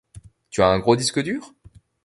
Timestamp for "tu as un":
0.49-0.79